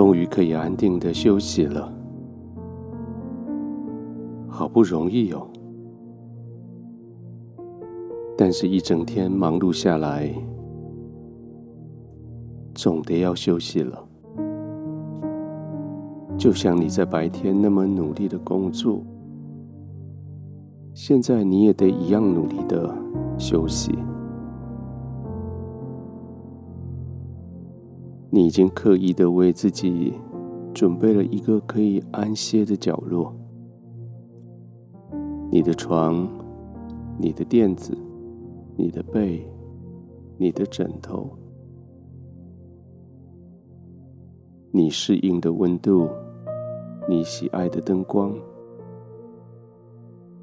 [0.00, 1.92] 终于可以安定的休息了，
[4.48, 5.46] 好不容易哦。
[8.34, 10.32] 但是，一整天忙碌下来，
[12.74, 14.02] 总得要休息了。
[16.38, 19.02] 就像你在白天那么努力的工作，
[20.94, 22.90] 现在你也得一样努力的
[23.36, 23.94] 休息。
[28.32, 30.14] 你已经刻意的为自己
[30.72, 33.34] 准备了一个可以安歇的角落，
[35.50, 36.28] 你的床、
[37.18, 37.92] 你的垫子、
[38.76, 39.44] 你的被、
[40.38, 41.28] 你的枕头，
[44.70, 46.08] 你适应的温度，
[47.08, 48.32] 你喜爱的灯光，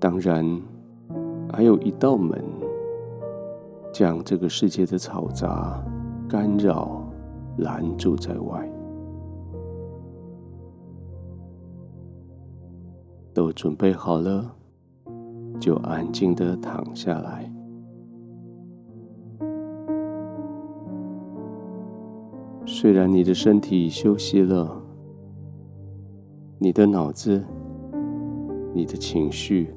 [0.00, 0.60] 当然
[1.52, 2.44] 还有一道门，
[3.92, 5.80] 将这个世界的嘈杂
[6.28, 7.05] 干扰。
[7.58, 8.70] 拦住在外，
[13.32, 14.54] 都准备好了，
[15.58, 17.50] 就安静的躺下来。
[22.66, 24.82] 虽然你的身体休息了，
[26.58, 27.42] 你的脑子、
[28.74, 29.72] 你的情绪，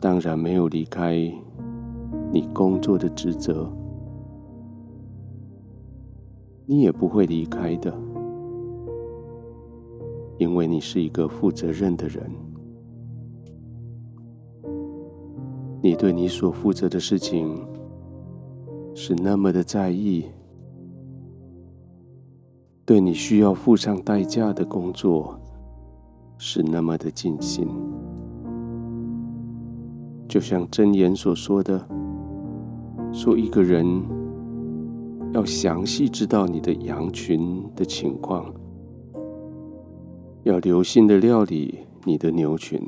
[0.00, 1.16] 当然没有离开
[2.32, 3.70] 你工作的职责。
[6.66, 7.94] 你也不会离开的，
[10.38, 12.30] 因为你是一个负责任的人。
[15.82, 17.62] 你对你所负责的事情
[18.94, 20.24] 是那么的在意，
[22.86, 25.38] 对你需要付上代价的工作
[26.38, 27.68] 是那么的尽心。
[30.26, 31.86] 就像箴言所说的，
[33.12, 34.13] 说一个人。
[35.34, 38.54] 要详细知道你的羊群的情况，
[40.44, 42.80] 要留心的料理你的牛群。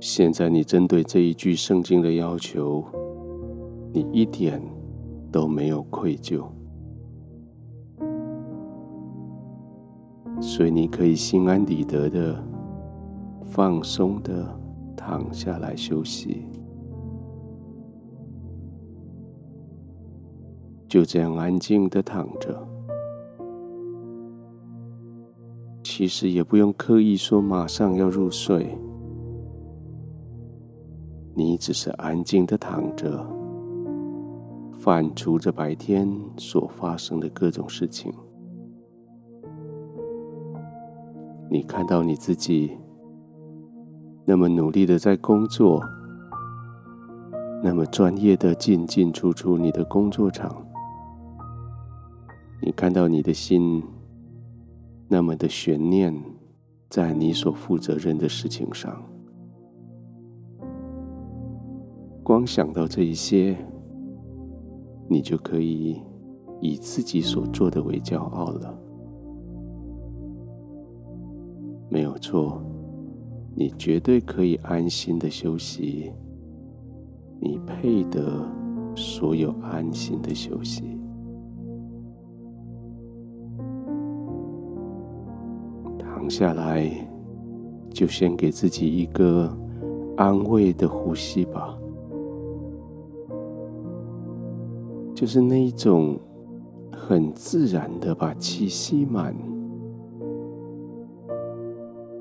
[0.00, 2.82] 现在你针对这一句圣经的要求，
[3.92, 4.58] 你一点
[5.30, 6.46] 都没有愧疚，
[10.40, 12.42] 所以你可以心安理得的、
[13.42, 14.58] 放松的
[14.96, 16.46] 躺下来休息。
[20.92, 22.68] 就这样安静的躺着，
[25.82, 28.78] 其实也不用刻意说马上要入睡，
[31.34, 33.26] 你只是安静的躺着，
[34.74, 38.12] 反刍着白天所发生的各种事情。
[41.48, 42.76] 你看到你自己
[44.26, 45.82] 那么努力的在工作，
[47.62, 50.54] 那么专业的进进出出你的工作场。
[52.64, 53.82] 你看到你的心
[55.08, 56.14] 那么的悬念
[56.88, 59.02] 在你所负责任的事情上，
[62.22, 63.56] 光想到这一些，
[65.08, 66.00] 你就可以
[66.60, 68.78] 以自己所做的为骄傲了。
[71.90, 72.62] 没有错，
[73.56, 76.12] 你绝对可以安心的休息，
[77.40, 78.48] 你配得
[78.94, 81.01] 所有安心的休息。
[86.22, 86.88] 躺下来，
[87.90, 89.52] 就先给自己一个
[90.16, 91.76] 安慰的呼吸吧，
[95.16, 96.16] 就是那一种
[96.92, 99.34] 很自然的把气吸满，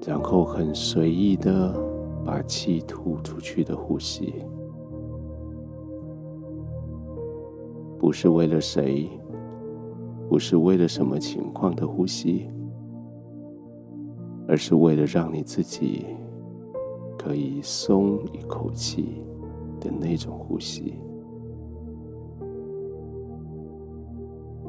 [0.03, 1.71] 然后很随意的
[2.25, 4.33] 把气吐出去的呼吸，
[7.99, 9.07] 不是为了谁，
[10.27, 12.47] 不是为了什么情况的呼吸。
[14.47, 16.05] 而是为了让你自己
[17.17, 19.21] 可以松一口气
[19.79, 20.95] 的那种呼吸。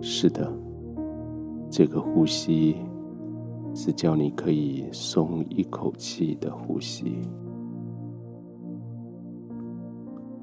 [0.00, 0.52] 是的，
[1.70, 2.76] 这个呼吸
[3.74, 7.22] 是叫你可以松一口气的呼吸。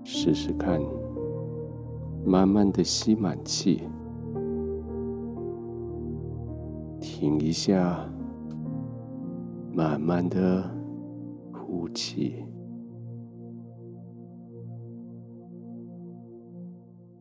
[0.03, 0.81] 试试看，
[2.25, 3.83] 慢慢的吸满气，
[6.99, 8.09] 停一下。
[9.79, 10.69] 慢慢的
[11.53, 12.43] 呼气，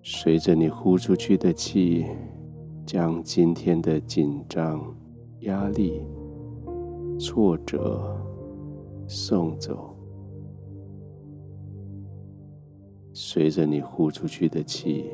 [0.03, 2.05] 随着你呼出去的气，
[2.85, 4.93] 将今天的紧张、
[5.43, 6.03] 压力、
[7.17, 8.21] 挫折
[9.07, 9.95] 送走。
[13.13, 15.09] 随着你呼出去的气，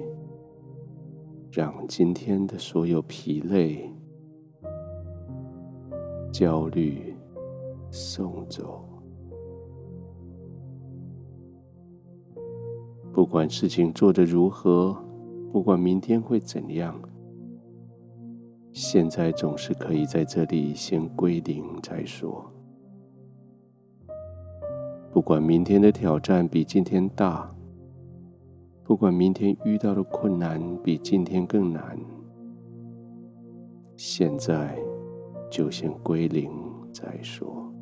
[1.53, 3.93] 让今天的所有疲累、
[6.33, 7.14] 焦虑
[7.95, 8.85] 送走。
[13.13, 14.97] 不管事情做得如何，
[15.53, 17.01] 不管明天会怎样，
[18.73, 22.45] 现在总是可以在这里先归零再说。
[25.13, 27.49] 不管明天的挑战比今天大，
[28.83, 31.97] 不管明天遇到的困难比今天更难，
[33.97, 34.77] 现在
[35.49, 36.51] 就先归零
[36.93, 37.73] 再说。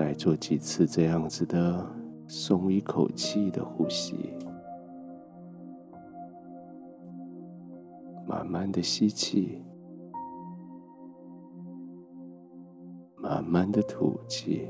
[0.00, 1.86] 再做几次这样子的
[2.26, 4.32] 松一口气的呼吸，
[8.26, 9.62] 慢慢的吸气，
[13.18, 14.66] 慢慢的吐气，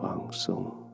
[0.00, 0.87] 放松。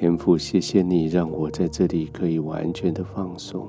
[0.00, 3.66] 天父，谢谢你让我在这里可以完全的放松。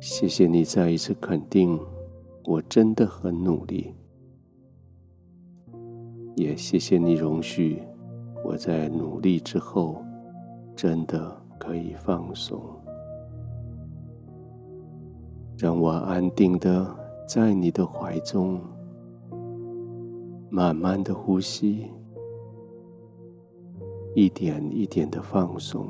[0.00, 1.78] 谢谢你再一次肯定
[2.46, 3.92] 我真的很努力，
[6.36, 7.82] 也谢谢你容许
[8.42, 10.02] 我在努力之后
[10.74, 12.58] 真的可以放松，
[15.58, 16.96] 让我安定的
[17.26, 18.58] 在你的怀中，
[20.48, 21.90] 慢慢的呼吸。
[24.18, 25.86] 一点一点的放松，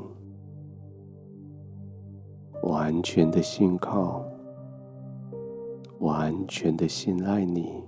[2.62, 4.22] 完全的信靠，
[6.00, 7.82] 完全的信赖你，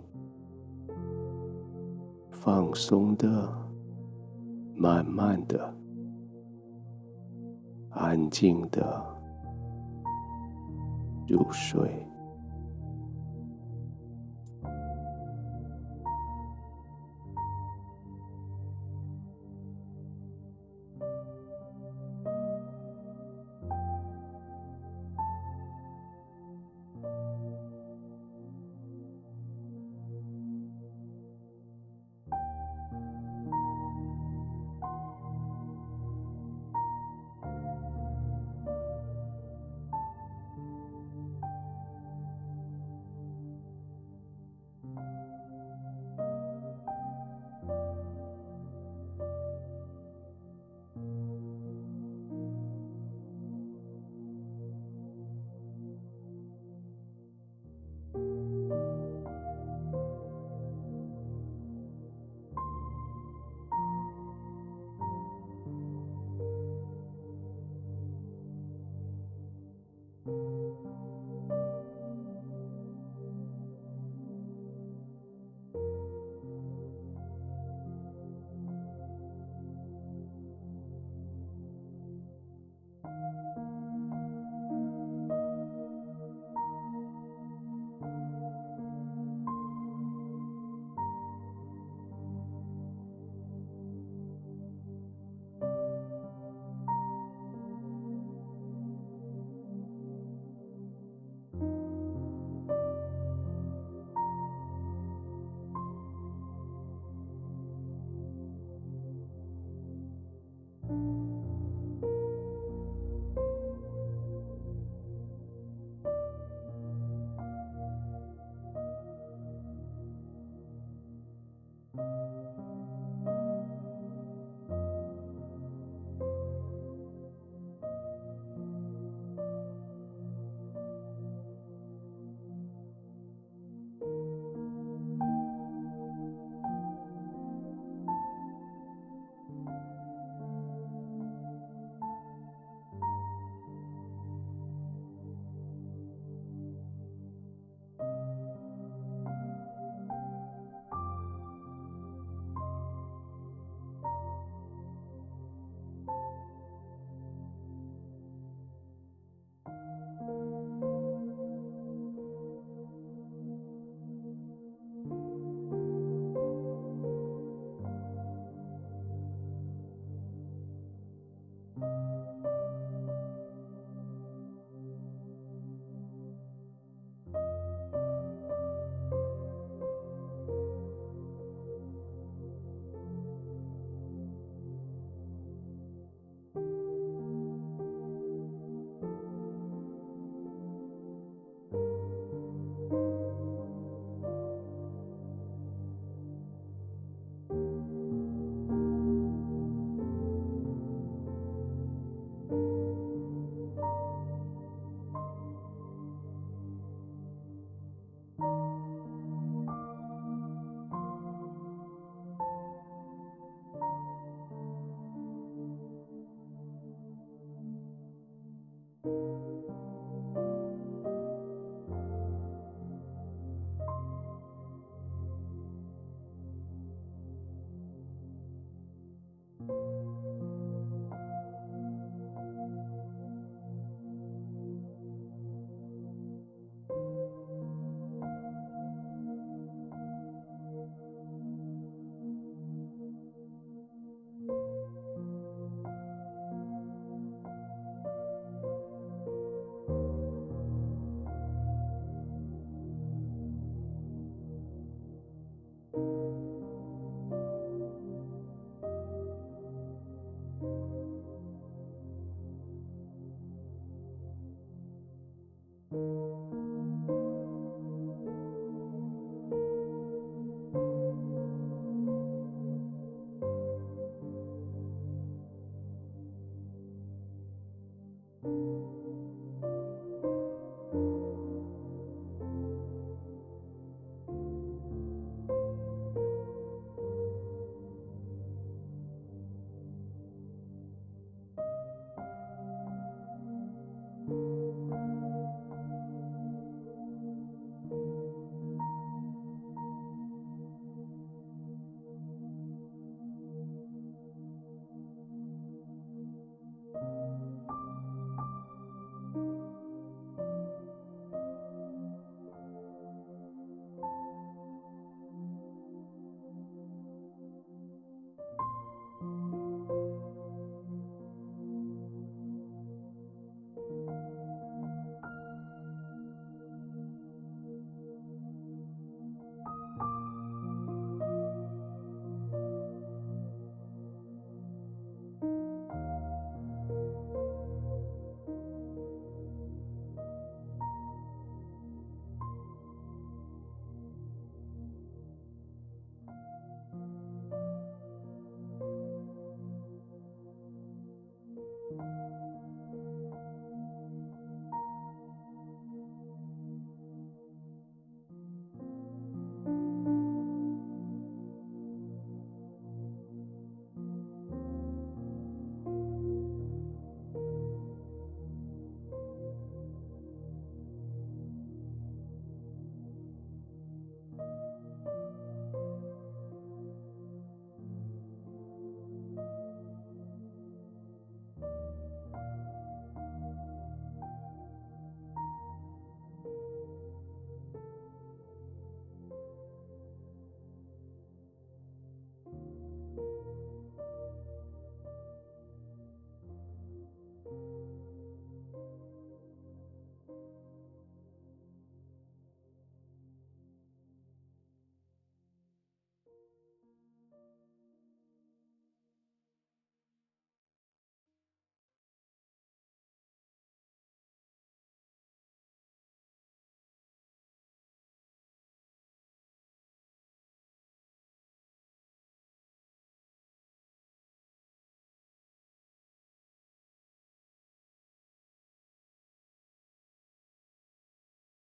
[2.30, 3.52] 放松的，
[4.74, 5.74] 慢慢的，
[7.90, 9.04] 安静的
[11.28, 12.09] 入睡。